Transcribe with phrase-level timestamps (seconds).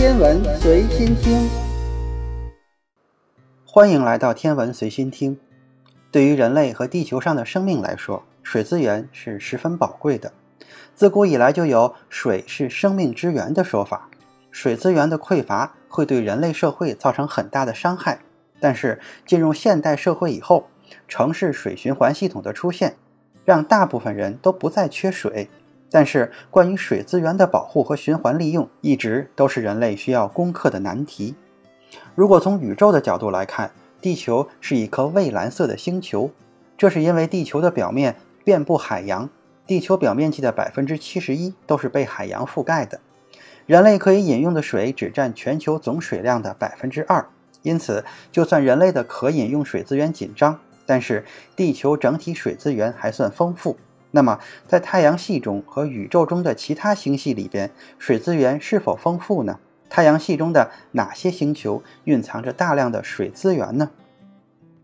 [0.00, 1.46] 天文随心听，
[3.66, 5.38] 欢迎来到天文随心听。
[6.10, 10.32] 对于人类和地球上的生命来说，水资源是十分宝贵的。
[10.94, 14.08] 自古以来就有“水是生命之源”的说法。
[14.50, 18.20] 水资源的匮乏会对人类社会造成很大的伤害。
[18.58, 20.70] 但是进入现代社会以后，
[21.08, 22.96] 城市水循环系统的出现，
[23.44, 25.50] 让大部分人都不再缺水。
[25.90, 31.34] 但是关于水资源的保护和循环利用，一直都是人类需要攻克的难题。
[32.14, 36.30] 如果从宇宙的角度来看，地球是一颗蔚蓝色的星球，
[36.78, 39.28] 这是因为地球的表面遍布海洋，
[39.66, 43.00] 地球表面积的百分之七十一都是被海洋覆盖的。
[43.66, 47.26] 人类可以饮用的水只占全球总水量的百分之二，
[47.62, 53.76] 因此，就算人类的可饮用水资源紧张，但是地球整体水资源还算丰富。
[54.12, 59.58] 那么，在太阳系中和宇宙中的其他星系里边，水资源是否丰富呢？
[59.88, 63.90] 太阳系中的哪些星球蕴藏着大量的水资源呢？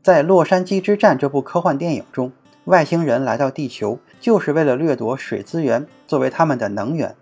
[0.02, 2.32] 在《洛杉矶之战》这部科幻电影中，
[2.64, 7.14] 外星人来到地球就是为了掠夺水资源作为他们的能源。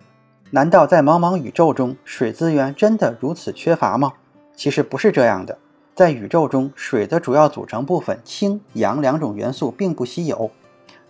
[0.50, 4.12] 难道在茫茫宇宙中，水资源真的如此缺乏吗？
[4.54, 5.58] 其实不是这样的。
[5.94, 10.50] 在宇宙中，水的主要组成部分氢、氧两种元素并不稀有，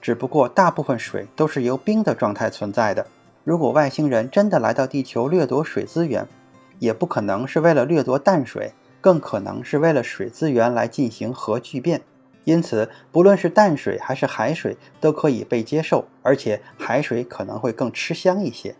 [0.05, 3.06] 只不过大部分水都是由冰的状态存在的。
[3.42, 6.28] 如果外星人真的来到地球掠夺水资源，
[6.78, 12.02] 也不可能是为了掠夺淡水，更可能是为了水资源来进行核聚变。
[12.44, 18.77] 因此，不论是淡水还是海水都可以被接受，而且海水可能会更吃香一些。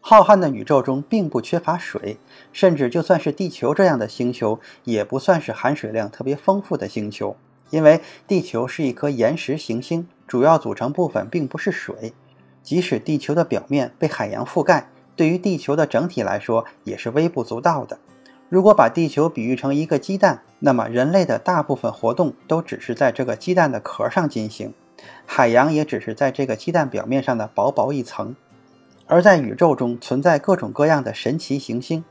[0.00, 2.16] 浩瀚的宇宙中并不缺乏水，
[2.50, 7.36] 甚至就算是地球这样的星球，也不算是含水量特别丰富的星球，
[7.68, 12.12] 因为地球是一颗岩石行星，主要组成部分并不是水。
[12.62, 14.88] 即使地球的表面被海洋覆盖。
[15.14, 17.98] 对于地球的整体来说，也是微不足道的。
[18.48, 24.74] 如果把地球比喻成一个鸡蛋，那么人类的大部分活动都只是在这个鸡蛋的壳上进行，
[25.24, 28.36] 海洋也只是在这个鸡蛋表面上的薄薄一层。
[29.06, 32.04] 而在宇宙中存在各种各样的神奇行星，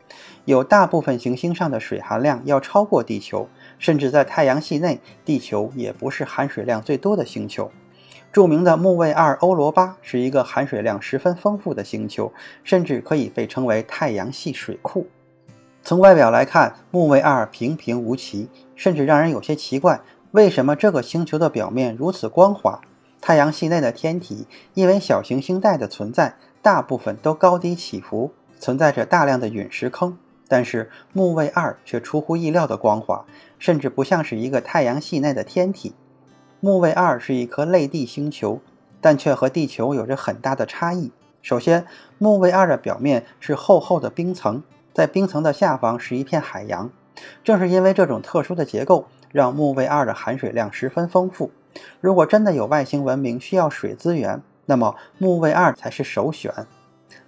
[0.46, 7.70] 有大部分行星上的水含量要超过地球，甚至在太阳系内，地球也不是含水量最多的星球。
[8.36, 12.34] 著名的木卫二欧罗巴是一个含水量十分丰富的星球，
[12.66, 15.08] 甚至可以被称为太阳系水库。
[15.82, 20.02] 从外表来看，木卫二平平无奇，甚至让人有些奇怪：
[20.32, 22.82] 为什么这个星球的表面如此光滑？
[23.22, 30.18] 太阳系内的天体因为小行星带的存在，大部分都高低起伏，存在着大量的陨石坑。
[30.50, 33.24] 但是木卫二却出乎意料的光滑，
[33.58, 35.96] 甚至不像是一个太阳系内的天体。
[36.66, 38.60] 木卫二是一颗类地星球，
[39.00, 41.12] 但却和地球有着很大的差异。
[41.44, 41.86] 首先，
[42.18, 46.90] 木卫二的表面是厚厚的冰层，在冰层的下方是一片海洋。
[47.44, 51.52] 正是因为这种特殊的结构，让木卫二的含水量十分丰富。
[52.02, 56.52] 如果真的有外星文明需要水资源，那么木卫二才是首选。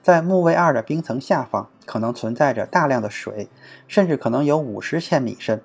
[0.02, 3.48] 在木卫二的冰层下方，可能存在着大量的水，
[3.88, 5.62] 甚至可能有五十千米深。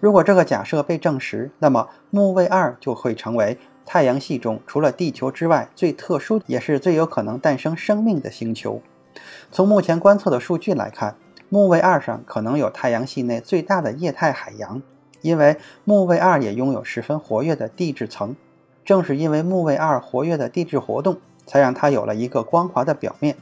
[0.00, 8.80] 如果这个假设被证实，那么木卫二就会成为太阳系中除了地球之外最特殊也是最有可能诞生生命的星球。
[9.50, 11.16] 从目前观测的数据来看，
[11.48, 14.82] 木卫二上可能有太阳系内最大的液态海洋，
[15.22, 18.34] 因为木卫二也拥有十分活跃的地质层。
[18.84, 23.36] 正是因为木卫二活跃的地质活动，才让它有了一个光滑的表面。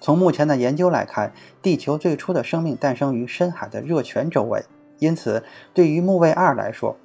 [0.00, 4.64] 从目前的研究来看，地球最初的生命诞生于深海的热泉周围。
[4.98, 6.96] 因此，对于木卫二来说，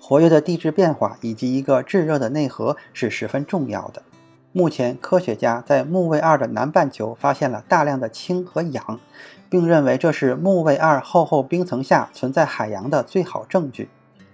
[0.00, 4.02] 活跃的地质变化以及一个炙热的内核是十分重要的。
[4.52, 9.00] 目前，科学家在木卫二的南半球发现了大量的氢和氧，
[9.50, 13.88] 并认为这是木卫二厚厚冰层下存在海洋的最好证据。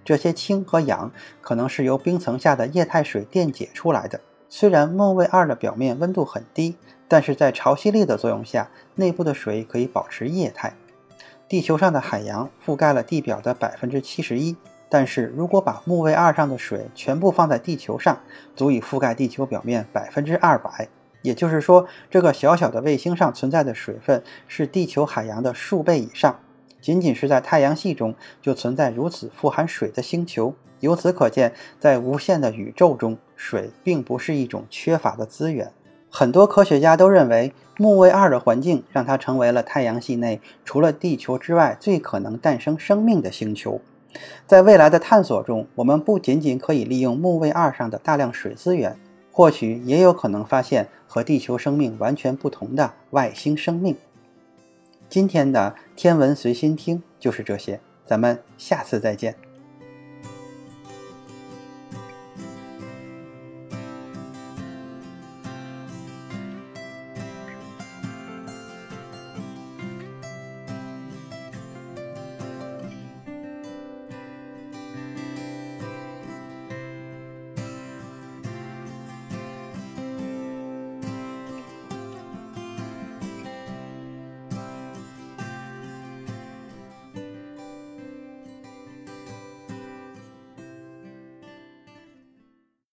[0.04, 4.20] 这些氢和氧可能是由冰层下的液态水电解出来的。
[4.48, 6.76] 虽然木卫二的表面温度很低，
[7.06, 10.74] 但是在潮汐力的作用下，内部的水可以保持液态。
[11.50, 14.56] 地球上的海洋覆盖了地表的百分之七十一，
[14.88, 18.20] 但是如果把木卫二上的水全部放在地球上，
[18.54, 20.88] 足以覆盖地球表面百分之二百。
[21.22, 26.38] 也就是说，这个小小的卫星上存在的水分是地球海洋的数倍以上。
[26.80, 35.72] 仅仅是在太阳系中就存在如此富含水的星球，由此可见，在无限的宇宙中，水并不是一种缺乏的资源。
[36.12, 43.80] 很多科学家都认为，木卫二的环境让它成为了太阳系内除了地球之外最可能诞生生命的星球。
[44.44, 48.98] 在未来的探索中，我们不仅仅可以利用木卫二上的大量水资源，
[49.30, 53.96] 或许也有可能发现和地球生命完全不同的外星生命。
[55.08, 59.49] 今天的天文随心听就是这些，咱们下次再见。